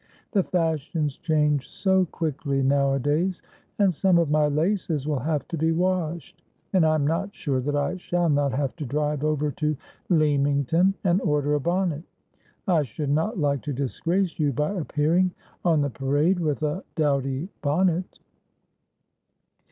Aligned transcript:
The 0.31 0.41
fashions 0.41 1.17
change 1.17 1.69
so 1.69 2.05
quickly 2.07 2.63
nowadays. 2.63 3.43
And 3.77 3.93
some 3.93 4.17
of 4.17 4.31
my 4.31 4.47
laces 4.47 5.07
will 5.07 5.19
have 5.19 5.47
to 5.49 5.57
be 5.59 5.71
washed. 5.73 6.41
And 6.73 6.83
I 6.87 6.95
am 6.95 7.05
not 7.05 7.35
sure 7.35 7.61
that 7.61 7.75
I 7.75 7.97
shall 7.97 8.27
not 8.27 8.51
have 8.51 8.75
to 8.77 8.85
drive 8.87 9.23
over 9.23 9.51
to 9.51 9.77
Leamington 10.09 10.95
and 11.03 11.21
order 11.21 11.53
a 11.53 11.59
bonnet. 11.59 12.01
I 12.67 12.81
should 12.81 13.11
not 13.11 13.37
like 13.37 13.61
to 13.61 13.73
disgrace 13.73 14.39
you 14.39 14.51
by 14.51 14.71
appearing 14.71 15.35
on 15.63 15.81
the 15.81 15.91
parade 15.91 16.39
with 16.39 16.63
a 16.63 16.83
dowdy 16.95 17.49
bonnet.' 17.61 18.17